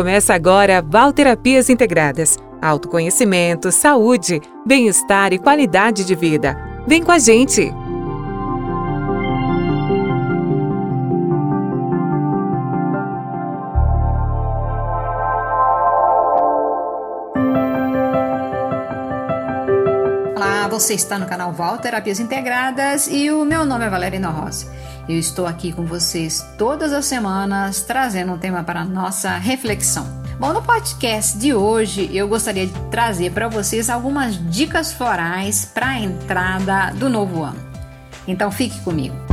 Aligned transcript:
Começa 0.00 0.32
agora 0.32 0.80
Valterapias 0.80 1.68
Integradas. 1.68 2.38
Autoconhecimento, 2.62 3.70
saúde, 3.70 4.40
bem-estar 4.66 5.30
e 5.34 5.38
qualidade 5.38 6.06
de 6.06 6.14
vida. 6.14 6.56
Vem 6.86 7.04
com 7.04 7.12
a 7.12 7.18
gente! 7.18 7.70
Olá, 20.34 20.66
você 20.70 20.94
está 20.94 21.18
no 21.18 21.26
canal 21.26 21.52
Val 21.52 21.76
Terapias 21.76 22.18
Integradas 22.18 23.06
e 23.06 23.30
o 23.30 23.44
meu 23.44 23.66
nome 23.66 23.84
é 23.84 23.90
Valerina 23.90 24.30
Rosa. 24.30 24.66
Eu 25.10 25.18
estou 25.18 25.44
aqui 25.44 25.72
com 25.72 25.84
vocês 25.84 26.46
todas 26.56 26.92
as 26.92 27.04
semanas 27.04 27.82
trazendo 27.82 28.30
um 28.30 28.38
tema 28.38 28.62
para 28.62 28.82
a 28.82 28.84
nossa 28.84 29.36
reflexão. 29.38 30.06
Bom, 30.38 30.52
no 30.52 30.62
podcast 30.62 31.36
de 31.36 31.52
hoje 31.52 32.08
eu 32.16 32.28
gostaria 32.28 32.68
de 32.68 32.72
trazer 32.92 33.32
para 33.32 33.48
vocês 33.48 33.90
algumas 33.90 34.36
dicas 34.52 34.92
florais 34.92 35.64
para 35.64 35.88
a 35.88 35.98
entrada 35.98 36.92
do 36.94 37.08
novo 37.08 37.42
ano. 37.42 37.58
Então 38.28 38.52
fique 38.52 38.78
comigo. 38.82 39.29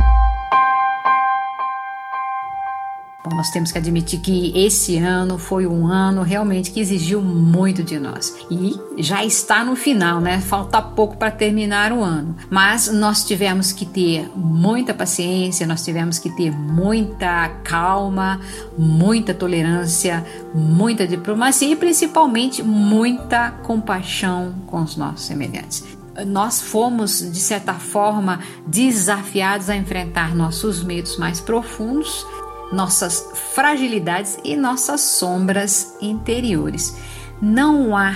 Bom, 3.28 3.36
nós 3.36 3.50
temos 3.50 3.70
que 3.70 3.76
admitir 3.76 4.20
que 4.20 4.52
esse 4.56 4.96
ano 4.96 5.36
foi 5.36 5.66
um 5.66 5.86
ano 5.86 6.22
realmente 6.22 6.70
que 6.70 6.80
exigiu 6.80 7.20
muito 7.20 7.82
de 7.82 7.98
nós. 7.98 8.34
E 8.50 8.74
já 8.96 9.22
está 9.24 9.62
no 9.62 9.76
final, 9.76 10.20
né? 10.20 10.40
Falta 10.40 10.80
pouco 10.80 11.16
para 11.16 11.30
terminar 11.30 11.92
o 11.92 12.02
ano. 12.02 12.34
Mas 12.48 12.90
nós 12.90 13.24
tivemos 13.24 13.70
que 13.70 13.84
ter 13.84 14.30
muita 14.34 14.94
paciência, 14.94 15.66
nós 15.66 15.84
tivemos 15.84 16.18
que 16.18 16.30
ter 16.30 16.50
muita 16.50 17.48
calma, 17.64 18.40
muita 18.78 19.34
tolerância, 19.34 20.24
muita 20.54 21.06
diplomacia 21.06 21.68
e 21.68 21.76
principalmente 21.76 22.62
muita 22.62 23.50
compaixão 23.50 24.54
com 24.66 24.82
os 24.82 24.96
nossos 24.96 25.26
semelhantes 25.26 25.98
nós 26.26 26.60
fomos, 26.60 27.20
de 27.30 27.38
certa 27.38 27.74
forma, 27.74 28.40
desafiados 28.66 29.70
a 29.70 29.76
enfrentar 29.76 30.34
nossos 30.34 30.82
medos 30.82 31.16
mais 31.16 31.40
profundos 31.40 32.26
nossas 32.72 33.30
fragilidades 33.54 34.38
e 34.44 34.56
nossas 34.56 35.00
sombras 35.00 35.96
interiores. 36.00 36.96
Não 37.40 37.96
há 37.96 38.14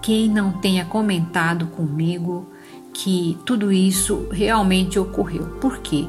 quem 0.00 0.28
não 0.28 0.52
tenha 0.52 0.84
comentado 0.84 1.66
comigo 1.66 2.46
que 2.92 3.38
tudo 3.44 3.72
isso 3.72 4.28
realmente 4.30 4.98
ocorreu. 4.98 5.46
Por 5.60 5.78
quê? 5.78 6.06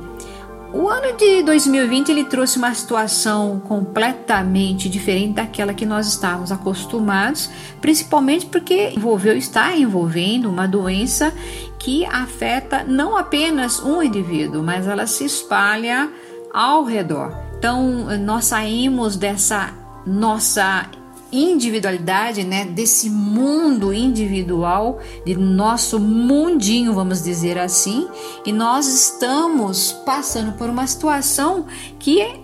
O 0.72 0.88
ano 0.88 1.18
de 1.18 1.42
2020 1.42 2.10
ele 2.10 2.24
trouxe 2.26 2.60
uma 2.60 2.72
situação 2.76 3.60
completamente 3.60 4.88
diferente 4.88 5.34
daquela 5.34 5.74
que 5.74 5.86
nós 5.86 6.08
estávamos 6.08 6.52
acostumados, 6.52 7.50
principalmente 7.82 8.46
porque 8.46 8.92
envolveu, 8.96 9.36
está 9.36 9.76
envolvendo 9.76 10.48
uma 10.48 10.68
doença 10.68 11.34
que 11.80 12.06
afeta 12.06 12.84
não 12.84 13.18
apenas 13.18 13.82
um 13.82 14.04
indivíduo, 14.04 14.62
mas 14.62 14.86
ela 14.86 15.08
se 15.08 15.26
espalha 15.26 16.08
ao 16.54 16.84
redor. 16.84 17.49
Então, 17.60 18.18
nós 18.20 18.46
saímos 18.46 19.18
dessa 19.18 19.74
nossa 20.08 20.90
individualidade, 21.30 22.46
né, 22.46 22.64
desse 22.64 23.10
mundo 23.10 23.94
individual, 23.94 25.00
de 25.26 25.36
nosso 25.36 26.00
mundinho, 26.00 26.94
vamos 26.94 27.22
dizer 27.22 27.58
assim, 27.60 28.08
e 28.46 28.54
nós 28.54 28.88
estamos 28.88 29.92
passando 30.06 30.54
por 30.54 30.70
uma 30.70 30.88
situação 30.88 31.66
que 32.00 32.40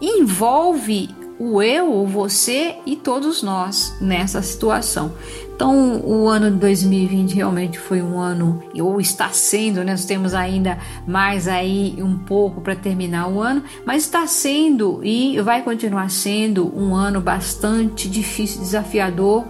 envolve 0.00 1.10
o 1.42 1.60
eu, 1.60 1.92
o 1.92 2.06
você 2.06 2.76
e 2.86 2.94
todos 2.94 3.42
nós 3.42 3.96
nessa 4.00 4.40
situação. 4.42 5.10
Então, 5.52 6.00
o 6.04 6.28
ano 6.28 6.52
de 6.52 6.56
2020 6.56 7.34
realmente 7.34 7.80
foi 7.80 8.00
um 8.00 8.16
ano, 8.16 8.62
ou 8.78 9.00
está 9.00 9.28
sendo, 9.30 9.82
né? 9.82 9.90
Nós 9.90 10.04
temos 10.04 10.34
ainda 10.34 10.78
mais 11.04 11.48
aí 11.48 11.96
um 11.98 12.16
pouco 12.16 12.60
para 12.60 12.76
terminar 12.76 13.28
o 13.28 13.40
ano, 13.40 13.64
mas 13.84 14.04
está 14.04 14.24
sendo 14.24 15.00
e 15.02 15.40
vai 15.40 15.62
continuar 15.62 16.10
sendo 16.12 16.72
um 16.78 16.94
ano 16.94 17.20
bastante 17.20 18.08
difícil, 18.08 18.60
desafiador 18.60 19.44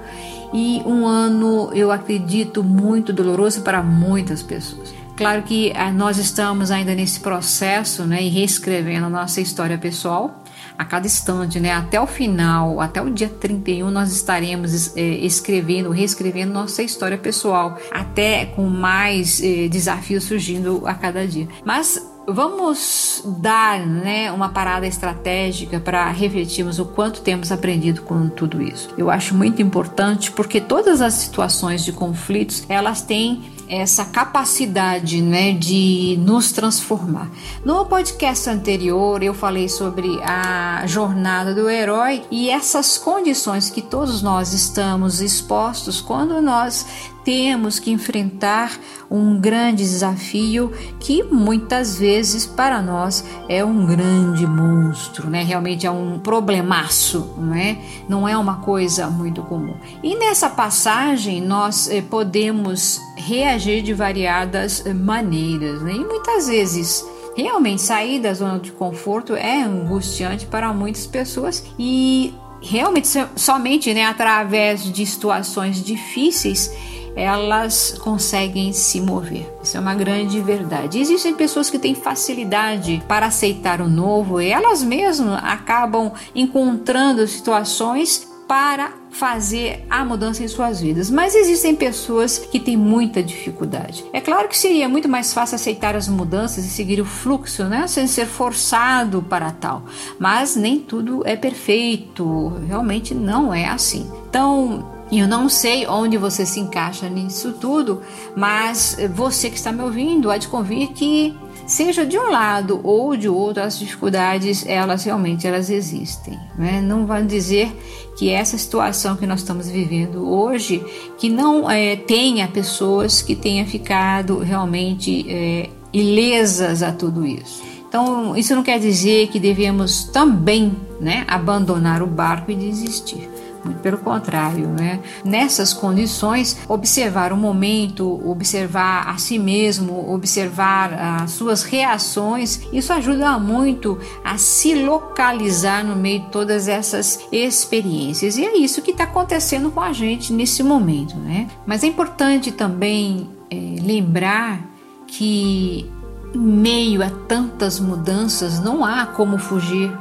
e 0.52 0.82
um 0.86 1.06
ano, 1.06 1.70
eu 1.74 1.90
acredito, 1.90 2.64
muito 2.64 3.12
doloroso 3.12 3.60
para 3.60 3.82
muitas 3.82 4.42
pessoas. 4.42 4.94
Claro 5.14 5.42
que 5.42 5.72
ah, 5.76 5.92
nós 5.92 6.16
estamos 6.16 6.70
ainda 6.70 6.94
nesse 6.94 7.20
processo, 7.20 8.04
né, 8.04 8.22
e 8.22 8.30
reescrevendo 8.30 9.06
a 9.06 9.10
nossa 9.10 9.42
história 9.42 9.76
pessoal 9.76 10.41
a 10.76 10.84
cada 10.84 11.06
instante, 11.06 11.60
né? 11.60 11.72
Até 11.72 12.00
o 12.00 12.06
final, 12.06 12.80
até 12.80 13.00
o 13.00 13.10
dia 13.10 13.28
31, 13.28 13.90
nós 13.90 14.12
estaremos 14.12 14.96
é, 14.96 15.00
escrevendo, 15.00 15.90
reescrevendo 15.90 16.52
nossa 16.52 16.82
história 16.82 17.18
pessoal, 17.18 17.78
até 17.90 18.46
com 18.46 18.64
mais 18.68 19.42
é, 19.42 19.68
desafios 19.68 20.24
surgindo 20.24 20.82
a 20.86 20.94
cada 20.94 21.26
dia. 21.26 21.48
Mas 21.64 22.12
vamos 22.26 23.22
dar 23.40 23.80
né, 23.80 24.30
uma 24.30 24.48
parada 24.48 24.86
estratégica 24.86 25.80
para 25.80 26.08
refletirmos 26.10 26.78
o 26.78 26.84
quanto 26.84 27.20
temos 27.20 27.50
aprendido 27.50 28.02
com 28.02 28.28
tudo 28.28 28.62
isso. 28.62 28.90
Eu 28.96 29.10
acho 29.10 29.34
muito 29.34 29.60
importante 29.60 30.30
porque 30.30 30.60
todas 30.60 31.00
as 31.00 31.14
situações 31.14 31.84
de 31.84 31.92
conflitos 31.92 32.64
elas 32.68 33.02
têm 33.02 33.42
essa 33.72 34.04
capacidade 34.04 35.22
né, 35.22 35.52
de 35.52 36.18
nos 36.20 36.52
transformar. 36.52 37.30
No 37.64 37.86
podcast 37.86 38.50
anterior, 38.50 39.22
eu 39.22 39.32
falei 39.32 39.66
sobre 39.66 40.20
a 40.22 40.84
jornada 40.86 41.54
do 41.54 41.70
herói 41.70 42.22
e 42.30 42.50
essas 42.50 42.98
condições 42.98 43.70
que 43.70 43.80
todos 43.80 44.20
nós 44.20 44.52
estamos 44.52 45.22
expostos 45.22 46.02
quando 46.02 46.42
nós 46.42 46.84
temos 47.24 47.78
que 47.78 47.90
enfrentar 47.90 48.78
um 49.10 49.38
grande 49.38 49.84
desafio 49.84 50.72
que 50.98 51.22
muitas 51.22 51.96
vezes 51.96 52.46
para 52.46 52.82
nós 52.82 53.24
é 53.48 53.64
um 53.64 53.86
grande 53.86 54.46
monstro, 54.46 55.30
né? 55.30 55.44
Realmente 55.44 55.86
é 55.86 55.90
um 55.90 56.18
problemaço, 56.18 57.30
não 57.38 57.54
é? 57.54 57.78
Não 58.08 58.28
é 58.28 58.36
uma 58.36 58.56
coisa 58.56 59.08
muito 59.08 59.42
comum. 59.42 59.76
E 60.02 60.16
nessa 60.16 60.50
passagem 60.50 61.40
nós 61.40 61.88
eh, 61.88 62.02
podemos 62.02 63.00
reagir 63.26 63.82
de 63.82 63.94
variadas 63.94 64.84
eh, 64.84 64.92
maneiras, 64.92 65.82
né? 65.82 65.92
E 65.92 66.04
muitas 66.04 66.48
vezes 66.48 67.04
Realmente, 67.34 67.80
sair 67.80 68.20
da 68.20 68.34
zona 68.34 68.58
de 68.58 68.70
conforto 68.72 69.34
é 69.34 69.62
angustiante 69.62 70.44
para 70.44 70.72
muitas 70.72 71.06
pessoas 71.06 71.64
e 71.78 72.34
realmente 72.60 73.08
somente 73.34 73.92
né, 73.94 74.04
através 74.04 74.84
de 74.84 75.04
situações 75.06 75.82
difíceis 75.82 76.70
elas 77.14 77.98
conseguem 77.98 78.72
se 78.72 79.00
mover. 79.00 79.46
Isso 79.62 79.76
é 79.76 79.80
uma 79.80 79.94
grande 79.94 80.40
verdade. 80.40 80.98
Existem 80.98 81.34
pessoas 81.34 81.68
que 81.68 81.78
têm 81.78 81.94
facilidade 81.94 83.02
para 83.06 83.26
aceitar 83.26 83.82
o 83.82 83.88
novo 83.88 84.40
e 84.40 84.48
elas 84.48 84.82
mesmas 84.82 85.38
acabam 85.44 86.12
encontrando 86.34 87.26
situações 87.26 88.31
para 88.52 88.92
fazer 89.08 89.82
a 89.88 90.04
mudança 90.04 90.44
em 90.44 90.48
suas 90.48 90.78
vidas. 90.78 91.10
Mas 91.10 91.34
existem 91.34 91.74
pessoas 91.74 92.36
que 92.36 92.60
têm 92.60 92.76
muita 92.76 93.22
dificuldade. 93.22 94.04
É 94.12 94.20
claro 94.20 94.46
que 94.46 94.58
seria 94.58 94.86
muito 94.90 95.08
mais 95.08 95.32
fácil 95.32 95.54
aceitar 95.54 95.96
as 95.96 96.06
mudanças 96.06 96.62
e 96.66 96.68
seguir 96.68 97.00
o 97.00 97.04
fluxo, 97.06 97.64
né, 97.64 97.86
sem 97.86 98.06
ser 98.06 98.26
forçado 98.26 99.22
para 99.22 99.50
tal. 99.52 99.84
Mas 100.18 100.54
nem 100.54 100.78
tudo 100.78 101.22
é 101.24 101.34
perfeito. 101.34 102.52
Realmente 102.68 103.14
não 103.14 103.54
é 103.54 103.64
assim. 103.64 104.06
Então, 104.28 104.86
eu 105.10 105.26
não 105.26 105.48
sei 105.48 105.86
onde 105.86 106.18
você 106.18 106.44
se 106.44 106.60
encaixa 106.60 107.08
nisso 107.08 107.54
tudo, 107.54 108.02
mas 108.36 108.98
você 109.14 109.48
que 109.48 109.56
está 109.56 109.72
me 109.72 109.82
ouvindo, 109.82 110.30
há 110.30 110.36
de 110.36 110.48
convir 110.48 110.88
que 110.88 111.34
seja 111.72 112.04
de 112.04 112.18
um 112.18 112.30
lado 112.30 112.80
ou 112.84 113.16
de 113.16 113.28
outro, 113.28 113.62
as 113.62 113.78
dificuldades, 113.78 114.64
elas 114.66 115.04
realmente 115.04 115.46
elas 115.46 115.70
existem. 115.70 116.38
Né? 116.56 116.82
Não 116.82 117.06
vão 117.06 117.26
dizer 117.26 117.74
que 118.16 118.28
essa 118.28 118.58
situação 118.58 119.16
que 119.16 119.26
nós 119.26 119.40
estamos 119.40 119.68
vivendo 119.68 120.30
hoje, 120.30 120.84
que 121.18 121.30
não 121.30 121.70
é, 121.70 121.96
tenha 121.96 122.46
pessoas 122.46 123.22
que 123.22 123.34
tenham 123.34 123.66
ficado 123.66 124.38
realmente 124.38 125.24
é, 125.28 125.70
ilesas 125.92 126.82
a 126.82 126.92
tudo 126.92 127.26
isso. 127.26 127.62
Então, 127.88 128.36
isso 128.36 128.54
não 128.54 128.62
quer 128.62 128.78
dizer 128.78 129.28
que 129.28 129.40
devemos 129.40 130.04
também 130.04 130.76
né, 131.00 131.24
abandonar 131.26 132.02
o 132.02 132.06
barco 132.06 132.50
e 132.50 132.54
desistir. 132.54 133.31
Muito 133.64 133.78
pelo 133.78 133.98
contrário, 133.98 134.68
né? 134.68 135.00
Nessas 135.24 135.72
condições, 135.72 136.58
observar 136.68 137.32
o 137.32 137.36
momento, 137.36 138.20
observar 138.28 139.08
a 139.08 139.16
si 139.18 139.38
mesmo, 139.38 140.12
observar 140.12 140.92
as 140.92 141.30
suas 141.32 141.62
reações, 141.62 142.60
isso 142.72 142.92
ajuda 142.92 143.38
muito 143.38 143.98
a 144.24 144.36
se 144.36 144.74
localizar 144.74 145.84
no 145.84 145.94
meio 145.94 146.20
de 146.20 146.26
todas 146.30 146.66
essas 146.66 147.20
experiências. 147.30 148.36
E 148.36 148.44
é 148.44 148.56
isso 148.56 148.82
que 148.82 148.90
está 148.90 149.04
acontecendo 149.04 149.70
com 149.70 149.80
a 149.80 149.92
gente 149.92 150.32
nesse 150.32 150.62
momento, 150.62 151.16
né? 151.16 151.48
Mas 151.64 151.84
é 151.84 151.86
importante 151.86 152.50
também 152.50 153.30
é, 153.50 153.76
lembrar 153.80 154.60
que 155.06 155.90
em 156.34 156.38
meio 156.38 157.02
a 157.02 157.10
tantas 157.10 157.78
mudanças 157.78 158.58
não 158.58 158.84
há 158.84 159.06
como 159.06 159.38
fugir 159.38 159.92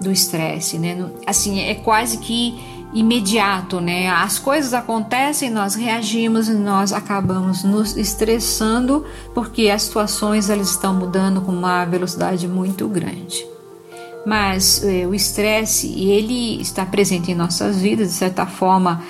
do 0.00 0.10
estresse, 0.10 0.78
né? 0.78 1.10
Assim, 1.26 1.60
é 1.60 1.74
quase 1.74 2.18
que 2.18 2.58
imediato, 2.96 3.78
né? 3.78 4.08
As 4.08 4.38
coisas 4.38 4.72
acontecem, 4.72 5.50
nós 5.50 5.74
reagimos 5.74 6.48
e 6.48 6.54
nós 6.54 6.94
acabamos 6.94 7.62
nos 7.62 7.94
estressando 7.94 9.04
porque 9.34 9.68
as 9.68 9.82
situações 9.82 10.48
elas 10.48 10.70
estão 10.70 10.94
mudando 10.94 11.42
com 11.42 11.52
uma 11.52 11.84
velocidade 11.84 12.48
muito 12.48 12.88
grande. 12.88 13.46
Mas 14.24 14.82
eh, 14.82 15.06
o 15.06 15.14
estresse, 15.14 15.92
ele 16.00 16.60
está 16.60 16.86
presente 16.86 17.30
em 17.30 17.34
nossas 17.34 17.76
vidas, 17.76 18.08
de 18.08 18.14
certa 18.14 18.46
forma, 18.46 19.02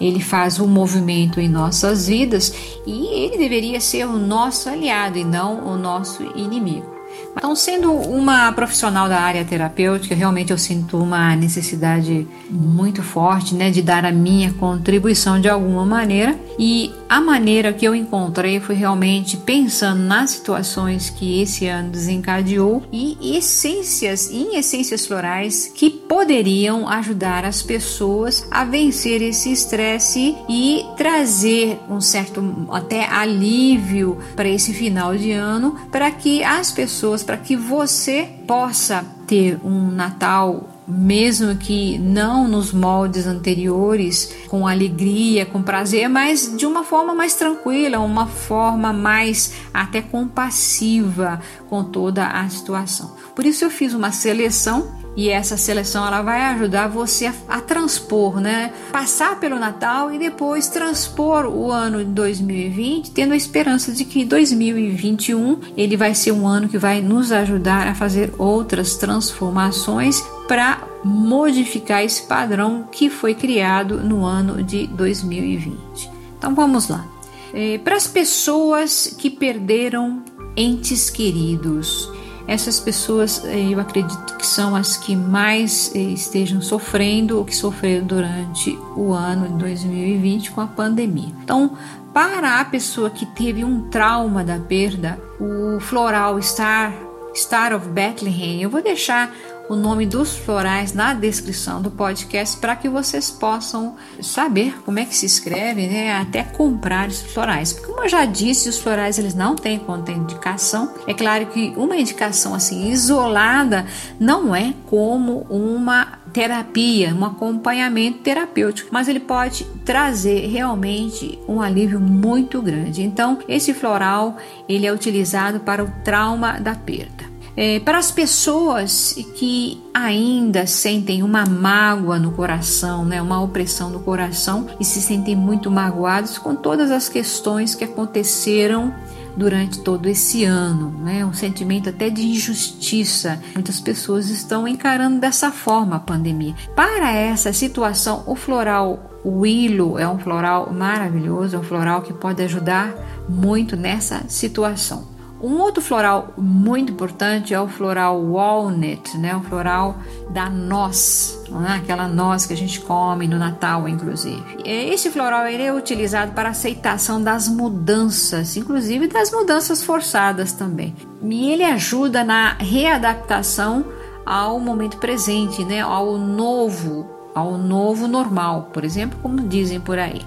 ele 0.00 0.20
faz 0.20 0.58
um 0.58 0.66
movimento 0.66 1.38
em 1.38 1.48
nossas 1.48 2.08
vidas 2.08 2.52
e 2.86 3.06
ele 3.06 3.36
deveria 3.36 3.80
ser 3.80 4.06
o 4.06 4.18
nosso 4.18 4.70
aliado 4.70 5.18
e 5.18 5.24
não 5.24 5.66
o 5.66 5.76
nosso 5.76 6.22
inimigo. 6.34 6.93
Então, 7.36 7.54
sendo 7.56 7.92
uma 7.92 8.52
profissional 8.52 9.08
da 9.08 9.20
área 9.20 9.44
terapêutica, 9.44 10.14
realmente 10.14 10.50
eu 10.50 10.58
sinto 10.58 10.96
uma 10.96 11.34
necessidade 11.34 12.26
muito 12.48 13.02
forte, 13.02 13.54
né, 13.54 13.70
de 13.70 13.82
dar 13.82 14.04
a 14.04 14.12
minha 14.12 14.52
contribuição 14.52 15.40
de 15.40 15.48
alguma 15.48 15.84
maneira. 15.84 16.36
E 16.58 16.92
a 17.14 17.20
maneira 17.20 17.72
que 17.72 17.86
eu 17.86 17.94
encontrei 17.94 18.58
foi 18.58 18.74
realmente 18.74 19.36
pensando 19.36 20.02
nas 20.02 20.32
situações 20.32 21.10
que 21.10 21.40
esse 21.40 21.64
ano 21.68 21.90
desencadeou 21.90 22.82
e 22.90 23.36
essências, 23.36 24.32
em 24.32 24.56
essências 24.56 25.06
florais 25.06 25.70
que 25.72 25.90
poderiam 25.90 26.88
ajudar 26.88 27.44
as 27.44 27.62
pessoas 27.62 28.44
a 28.50 28.64
vencer 28.64 29.22
esse 29.22 29.52
estresse 29.52 30.36
e 30.48 30.84
trazer 30.96 31.78
um 31.88 32.00
certo 32.00 32.66
até 32.72 33.08
alívio 33.08 34.18
para 34.34 34.48
esse 34.48 34.74
final 34.74 35.16
de 35.16 35.30
ano, 35.30 35.76
para 35.92 36.10
que 36.10 36.42
as 36.42 36.72
pessoas, 36.72 37.22
para 37.22 37.36
que 37.36 37.54
você 37.56 38.28
possa 38.44 39.06
ter 39.24 39.60
um 39.64 39.88
Natal 39.88 40.73
mesmo 40.86 41.56
que 41.56 41.98
não 41.98 42.46
nos 42.46 42.72
moldes 42.72 43.26
anteriores, 43.26 44.34
com 44.48 44.66
alegria, 44.66 45.46
com 45.46 45.62
prazer, 45.62 46.08
mas 46.08 46.56
de 46.56 46.66
uma 46.66 46.84
forma 46.84 47.14
mais 47.14 47.34
tranquila, 47.34 47.98
uma 48.00 48.26
forma 48.26 48.92
mais 48.92 49.54
até 49.72 50.02
compassiva 50.02 51.40
com 51.68 51.82
toda 51.84 52.26
a 52.26 52.48
situação. 52.48 53.16
Por 53.34 53.44
isso 53.44 53.64
eu 53.64 53.70
fiz 53.70 53.94
uma 53.94 54.12
seleção 54.12 55.04
e 55.16 55.28
essa 55.28 55.56
seleção 55.56 56.04
ela 56.06 56.22
vai 56.22 56.42
ajudar 56.42 56.88
você 56.88 57.26
a, 57.26 57.34
a, 57.48 57.60
transpor, 57.60 58.40
né? 58.40 58.72
Passar 58.90 59.38
pelo 59.38 59.58
Natal 59.58 60.12
e 60.12 60.18
depois 60.18 60.68
transpor 60.68 61.46
o 61.46 61.70
ano 61.70 61.98
de 61.98 62.10
2020, 62.10 63.12
tendo 63.12 63.32
a 63.32 63.36
esperança 63.36 63.92
de 63.92 64.04
que 64.04 64.24
2021 64.24 65.60
ele 65.76 65.96
vai 65.96 66.14
ser 66.14 66.32
um 66.32 66.46
ano 66.46 66.68
que 66.68 66.78
vai 66.78 67.00
nos 67.00 67.30
ajudar 67.30 67.86
a 67.86 67.94
fazer 67.94 68.34
outras 68.38 68.96
transformações 68.96 70.22
para 70.46 70.82
modificar 71.02 72.02
esse 72.02 72.22
padrão 72.22 72.88
que 72.90 73.10
foi 73.10 73.34
criado 73.34 73.98
no 73.98 74.24
ano 74.24 74.62
de 74.62 74.86
2020. 74.86 76.10
Então 76.38 76.54
vamos 76.54 76.88
lá. 76.88 77.06
É, 77.52 77.78
para 77.78 77.96
as 77.96 78.06
pessoas 78.06 79.14
que 79.18 79.30
perderam 79.30 80.22
entes 80.56 81.08
queridos, 81.08 82.10
essas 82.46 82.78
pessoas 82.78 83.42
eh, 83.44 83.72
eu 83.72 83.80
acredito 83.80 84.36
que 84.36 84.46
são 84.46 84.76
as 84.76 84.96
que 84.96 85.16
mais 85.16 85.90
eh, 85.94 85.98
estejam 85.98 86.60
sofrendo 86.60 87.38
ou 87.38 87.44
que 87.44 87.56
sofreram 87.56 88.06
durante 88.06 88.78
o 88.96 89.12
ano 89.12 89.48
de 89.48 89.58
2020 89.58 90.50
com 90.50 90.60
a 90.60 90.66
pandemia. 90.66 91.32
Então, 91.42 91.76
para 92.12 92.60
a 92.60 92.64
pessoa 92.64 93.08
que 93.08 93.24
teve 93.24 93.64
um 93.64 93.88
trauma 93.88 94.44
da 94.44 94.58
perda, 94.58 95.18
o 95.40 95.80
floral 95.80 96.40
Star, 96.42 96.94
Star 97.34 97.74
of 97.74 97.88
Bethlehem, 97.88 98.62
eu 98.62 98.70
vou 98.70 98.82
deixar 98.82 99.34
o 99.68 99.74
nome 99.74 100.06
dos 100.06 100.36
florais 100.36 100.92
na 100.92 101.14
descrição 101.14 101.80
do 101.80 101.90
podcast 101.90 102.56
para 102.58 102.76
que 102.76 102.88
vocês 102.88 103.30
possam 103.30 103.96
saber 104.20 104.80
como 104.84 104.98
é 104.98 105.04
que 105.04 105.16
se 105.16 105.26
escreve, 105.26 105.86
né? 105.86 106.16
Até 106.16 106.42
comprar 106.42 107.08
os 107.08 107.22
florais. 107.22 107.72
Porque 107.72 107.88
como 107.88 108.02
eu 108.02 108.08
já 108.08 108.24
disse, 108.24 108.68
os 108.68 108.78
florais 108.78 109.18
eles 109.18 109.34
não 109.34 109.56
têm 109.56 109.78
contraindicação. 109.78 110.92
É 111.06 111.14
claro 111.14 111.46
que 111.46 111.72
uma 111.76 111.96
indicação 111.96 112.54
assim 112.54 112.90
isolada 112.90 113.86
não 114.20 114.54
é 114.54 114.74
como 114.86 115.46
uma 115.48 116.18
terapia, 116.32 117.14
um 117.14 117.24
acompanhamento 117.24 118.18
terapêutico, 118.18 118.90
mas 118.92 119.06
ele 119.06 119.20
pode 119.20 119.64
trazer 119.84 120.48
realmente 120.48 121.38
um 121.46 121.62
alívio 121.62 122.00
muito 122.00 122.60
grande. 122.60 123.02
Então, 123.02 123.38
esse 123.48 123.72
floral 123.72 124.36
ele 124.68 124.84
é 124.84 124.92
utilizado 124.92 125.60
para 125.60 125.84
o 125.84 125.90
trauma 126.02 126.58
da 126.58 126.74
perda. 126.74 127.33
É, 127.56 127.78
para 127.80 127.98
as 127.98 128.10
pessoas 128.10 129.14
que 129.36 129.82
ainda 129.92 130.66
sentem 130.66 131.22
uma 131.22 131.46
mágoa 131.46 132.18
no 132.18 132.32
coração, 132.32 133.04
né, 133.04 133.22
uma 133.22 133.40
opressão 133.40 133.90
no 133.90 134.00
coração 134.00 134.66
e 134.80 134.84
se 134.84 135.00
sentem 135.00 135.36
muito 135.36 135.70
magoados 135.70 136.36
com 136.36 136.54
todas 136.56 136.90
as 136.90 137.08
questões 137.08 137.74
que 137.74 137.84
aconteceram 137.84 138.92
durante 139.36 139.80
todo 139.80 140.06
esse 140.06 140.44
ano, 140.44 140.90
né? 141.02 141.24
Um 141.24 141.32
sentimento 141.32 141.88
até 141.88 142.08
de 142.08 142.22
injustiça. 142.22 143.40
Muitas 143.54 143.80
pessoas 143.80 144.28
estão 144.28 144.66
encarando 144.66 145.18
dessa 145.18 145.50
forma 145.50 145.96
a 145.96 146.00
pandemia. 146.00 146.54
Para 146.76 147.12
essa 147.12 147.52
situação, 147.52 148.22
o 148.26 148.36
floral 148.36 149.10
Willow 149.24 149.98
é 149.98 150.08
um 150.08 150.18
floral 150.18 150.72
maravilhoso, 150.72 151.56
é 151.56 151.58
um 151.58 151.62
floral 151.62 152.02
que 152.02 152.12
pode 152.12 152.42
ajudar 152.42 152.94
muito 153.28 153.76
nessa 153.76 154.22
situação. 154.28 155.13
Um 155.44 155.60
outro 155.60 155.82
floral 155.82 156.32
muito 156.38 156.90
importante 156.90 157.52
é 157.52 157.60
o 157.60 157.68
floral 157.68 158.18
walnut, 158.18 159.18
né? 159.18 159.36
O 159.36 159.42
floral 159.42 159.94
da 160.30 160.48
noz, 160.48 161.38
né? 161.50 161.82
aquela 161.82 162.08
noz 162.08 162.46
que 162.46 162.54
a 162.54 162.56
gente 162.56 162.80
come 162.80 163.28
no 163.28 163.38
Natal, 163.38 163.86
inclusive. 163.86 164.42
Esse 164.64 165.10
floral 165.10 165.46
ele 165.46 165.62
é 165.62 165.70
utilizado 165.70 166.32
para 166.32 166.48
aceitação 166.48 167.22
das 167.22 167.46
mudanças, 167.46 168.56
inclusive 168.56 169.06
das 169.06 169.30
mudanças 169.30 169.84
forçadas 169.84 170.52
também. 170.52 170.96
E 171.22 171.52
ele 171.52 171.62
ajuda 171.62 172.24
na 172.24 172.54
readaptação 172.54 173.84
ao 174.24 174.58
momento 174.58 174.96
presente, 174.96 175.62
né? 175.62 175.82
Ao 175.82 176.16
novo, 176.16 177.06
ao 177.34 177.58
novo 177.58 178.08
normal, 178.08 178.70
por 178.72 178.82
exemplo, 178.82 179.18
como 179.20 179.42
dizem 179.42 179.78
por 179.78 179.98
aí. 179.98 180.22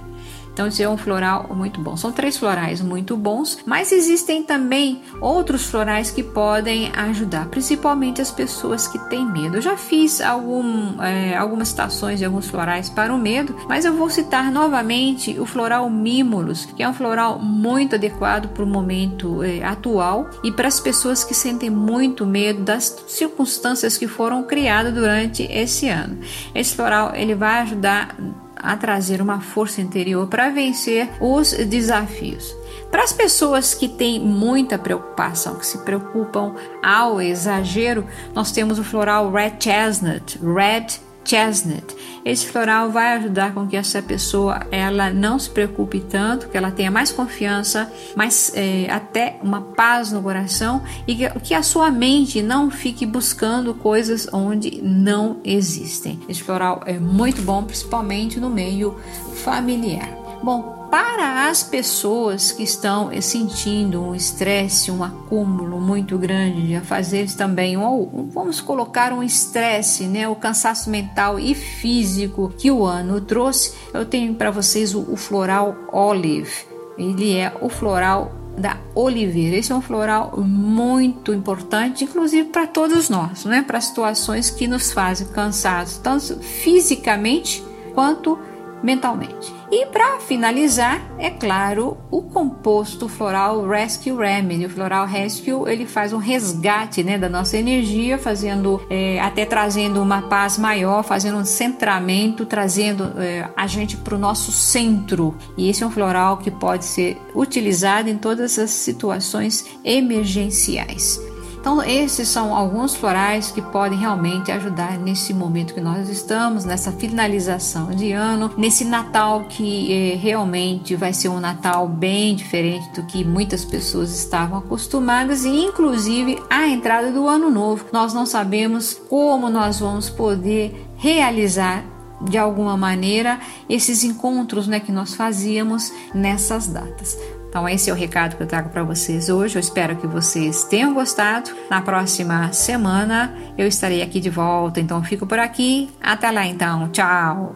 Então, 0.58 0.66
esse 0.66 0.82
é 0.82 0.90
um 0.90 0.98
floral 0.98 1.52
muito 1.54 1.80
bom. 1.80 1.96
São 1.96 2.12
três 2.12 2.36
florais 2.36 2.82
muito 2.82 3.16
bons, 3.16 3.60
mas 3.64 3.92
existem 3.92 4.42
também 4.42 5.04
outros 5.22 5.68
florais 5.68 6.10
que 6.10 6.24
podem 6.24 6.92
ajudar, 6.96 7.48
principalmente 7.50 8.24
as 8.24 8.32
pessoas 8.32 8.88
que 8.88 8.98
têm 9.08 9.24
medo. 9.24 9.58
Eu 9.58 9.62
já 9.62 9.78
fiz 9.78 10.20
algum, 10.20 11.00
é, 11.00 11.38
algumas 11.38 11.68
citações 11.68 12.18
de 12.18 12.26
alguns 12.26 12.48
florais 12.48 12.90
para 12.90 13.14
o 13.14 13.20
medo, 13.20 13.56
mas 13.70 13.86
eu 13.86 13.94
vou 13.94 14.10
citar 14.10 14.52
novamente 14.52 15.40
o 15.40 15.46
floral 15.46 15.88
Mimulus, 15.92 16.66
que 16.66 16.82
é 16.82 16.90
um 16.90 16.94
floral 16.94 17.38
muito 17.38 17.94
adequado 17.94 18.48
para 18.48 18.64
o 18.64 18.68
momento 18.68 19.44
é, 19.44 19.64
atual 19.64 20.28
e 20.44 20.52
para 20.52 20.68
as 20.68 20.80
pessoas 20.80 21.24
que 21.24 21.36
sentem 21.36 21.70
muito 21.70 22.26
medo 22.26 22.64
das 22.64 23.04
circunstâncias 23.08 23.96
que 23.96 24.08
foram 24.08 24.42
criadas 24.42 24.92
durante 24.92 25.44
esse 25.44 25.88
ano. 25.88 26.18
Esse 26.56 26.76
floral 26.76 27.14
ele 27.14 27.36
vai 27.36 27.60
ajudar 27.60 28.18
a 28.60 28.76
trazer 28.78 29.22
uma 29.22 29.40
força 29.40 29.82
interior 29.82 30.28
para 30.28 30.50
vencer 30.50 31.10
os 31.20 31.52
desafios. 31.52 32.56
Para 32.92 33.04
as 33.04 33.12
pessoas 33.12 33.74
que 33.74 33.88
têm 33.88 34.20
muita 34.20 34.78
preocupação, 34.78 35.56
que 35.56 35.66
se 35.66 35.78
preocupam 35.80 36.56
ao 36.82 37.22
exagero, 37.22 38.06
nós 38.34 38.52
temos 38.52 38.80
o 38.80 38.84
floral 38.84 39.32
Red 39.32 39.56
Chestnut, 39.60 40.40
Red 40.40 41.07
chestnut. 41.28 41.96
Esse 42.24 42.48
floral 42.48 42.92
vai 42.92 43.14
ajudar 43.14 43.54
com 43.54 43.68
que 43.68 43.76
essa 43.76 44.02
pessoa 44.02 44.62
ela 44.72 45.10
não 45.10 45.38
se 45.38 45.50
preocupe 45.50 46.00
tanto, 46.00 46.50
que 46.50 46.58
ela 46.58 46.72
tenha 46.72 46.92
mais 46.92 47.12
confiança, 47.12 47.92
mais 48.16 48.52
é, 48.56 48.88
até 48.90 49.40
uma 49.42 49.62
paz 49.62 50.12
no 50.12 50.22
coração 50.22 50.84
e 51.08 51.16
que, 51.16 51.30
que 51.42 51.54
a 51.54 51.64
sua 51.64 51.90
mente 51.90 52.42
não 52.42 52.70
fique 52.70 53.06
buscando 53.06 53.74
coisas 53.74 54.28
onde 54.32 54.82
não 54.82 55.40
existem. 55.44 56.20
Esse 56.28 56.44
floral 56.44 56.82
é 56.86 57.00
muito 57.00 57.42
bom, 57.42 57.64
principalmente 57.64 58.40
no 58.40 58.50
meio 58.50 58.98
familiar. 59.44 60.10
Bom, 60.44 60.77
para 60.98 61.48
as 61.48 61.62
pessoas 61.62 62.52
que 62.52 62.64
estão 62.64 63.12
sentindo 63.22 64.02
um 64.02 64.16
estresse, 64.16 64.90
um 64.90 65.04
acúmulo 65.04 65.80
muito 65.80 66.18
grande 66.18 66.66
de 66.66 66.76
afazeres 66.76 67.36
também, 67.36 67.78
ou 67.78 68.28
vamos 68.34 68.60
colocar 68.60 69.14
um 69.14 69.22
estresse, 69.22 70.06
né, 70.06 70.28
o 70.28 70.36
cansaço 70.36 70.90
mental 70.90 71.38
e 71.38 71.54
físico 71.54 72.52
que 72.58 72.72
o 72.72 72.84
ano 72.84 73.22
trouxe, 73.22 73.76
eu 73.94 74.06
tenho 74.06 74.34
para 74.34 74.50
vocês 74.50 74.96
o, 74.96 75.02
o 75.02 75.16
floral 75.16 75.76
olive. 75.94 76.66
Ele 76.98 77.38
é 77.38 77.54
o 77.62 77.70
floral 77.70 78.32
da 78.58 78.78
oliveira. 78.96 79.56
Esse 79.56 79.72
é 79.72 79.76
um 79.76 79.82
floral 79.82 80.34
muito 80.36 81.32
importante, 81.32 82.06
inclusive 82.06 82.50
para 82.50 82.66
todos 82.66 83.08
nós, 83.08 83.46
né? 83.46 83.62
para 83.62 83.80
situações 83.80 84.50
que 84.50 84.68
nos 84.68 84.92
fazem 84.92 85.28
cansados, 85.28 85.98
tanto 85.98 86.40
fisicamente 86.40 87.64
quanto 87.94 88.40
mentalmente. 88.84 89.54
E 89.70 89.86
para 89.88 90.20
finalizar, 90.20 91.02
é 91.20 91.30
claro, 91.30 91.98
o 92.10 92.22
composto 92.22 93.10
floral 93.10 93.68
Rescue 93.68 94.16
Remedy. 94.16 94.66
O 94.66 94.70
Floral 94.70 95.06
Rescue 95.06 95.70
ele 95.70 95.86
faz 95.86 96.14
um 96.14 96.18
resgate 96.18 97.04
né, 97.04 97.18
da 97.18 97.28
nossa 97.28 97.58
energia, 97.58 98.18
fazendo 98.18 98.82
é, 98.90 99.20
até 99.20 99.46
trazendo 99.46 100.02
uma 100.02 100.22
paz 100.22 100.58
maior, 100.58 101.04
fazendo 101.04 101.38
um 101.38 101.46
centramento, 101.46 102.46
trazendo 102.46 103.14
é, 103.18 103.50
a 103.58 103.68
gente 103.68 103.98
para 103.98 104.16
o 104.16 104.18
nosso 104.18 104.52
centro. 104.52 105.36
E 105.58 105.70
esse 105.70 105.84
é 105.84 105.88
um 105.88 105.92
floral 105.92 106.38
que 106.38 106.50
pode 106.50 106.86
ser 106.86 107.22
utilizado 107.36 108.10
em 108.10 108.18
todas 108.18 108.58
as 108.58 108.70
situações 108.70 109.66
emergenciais. 109.84 111.20
Então, 111.60 111.82
esses 111.84 112.28
são 112.28 112.56
alguns 112.56 112.96
florais 112.96 113.52
que 113.52 113.62
podem 113.62 113.98
realmente 113.98 114.52
ajudar 114.52 114.98
nesse 114.98 115.34
momento 115.34 115.74
que 115.74 115.82
nós 115.82 116.10
estamos, 116.10 116.64
nessa 116.66 116.92
finalização 116.92 117.90
de 117.90 118.12
ano, 118.12 118.52
nesse 118.58 118.86
Natal 118.86 119.46
que 119.50 119.92
eh, 119.92 120.16
realmente 120.16 120.96
vai 120.96 121.14
ser 121.14 121.30
um 121.30 121.40
Natal 121.40 121.88
bem 121.88 122.36
diferente 122.36 122.90
do 122.92 123.04
que 123.04 123.26
muitas 123.26 123.66
pessoas 123.66 124.18
estavam 124.18 124.60
acostumadas 124.60 125.46
e, 125.46 125.50
inclusive, 125.50 126.42
a 126.50 126.68
entrada 126.68 127.12
do 127.12 127.28
ano 127.28 127.50
novo. 127.50 127.86
Nós 127.92 128.14
não 128.14 128.26
sabemos 128.26 128.94
como 129.10 129.50
nós 129.50 129.80
vamos 129.80 130.10
poder 130.10 130.88
realizar 130.98 131.84
de 132.22 132.38
alguma 132.38 132.76
maneira 132.76 133.40
esses 133.70 134.04
encontros 134.04 134.68
né, 134.68 134.80
que 134.80 134.92
nós 134.92 135.14
fazíamos 135.14 135.92
nessas 136.14 136.68
datas. 136.68 137.18
Então, 137.58 137.68
esse 137.68 137.90
é 137.90 137.94
o 137.94 137.96
recado 137.96 138.36
que 138.36 138.44
eu 138.44 138.46
trago 138.46 138.70
para 138.70 138.84
vocês 138.84 139.30
hoje. 139.30 139.56
Eu 139.56 139.60
espero 139.60 139.96
que 139.96 140.06
vocês 140.06 140.64
tenham 140.66 140.94
gostado. 140.94 141.50
Na 141.72 141.82
próxima 141.82 142.54
semana 142.54 143.34
eu 143.58 143.68
estarei 143.68 144.04
aqui 144.04 144.20
de 144.20 144.30
volta. 144.30 144.80
Então, 144.80 145.04
fico 145.04 145.26
por 145.26 145.40
aqui. 145.40 145.90
Até 146.00 146.30
lá, 146.30 146.46
então. 146.46 146.88
Tchau. 146.90 147.56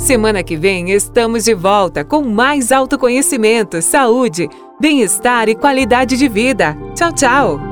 Semana 0.00 0.42
que 0.42 0.56
vem 0.56 0.90
estamos 0.90 1.44
de 1.44 1.54
volta 1.54 2.04
com 2.04 2.22
mais 2.22 2.72
autoconhecimento, 2.72 3.80
saúde, 3.80 4.48
bem-estar 4.80 5.48
e 5.48 5.54
qualidade 5.54 6.16
de 6.16 6.26
vida. 6.26 6.76
Tchau, 6.96 7.12
tchau! 7.12 7.71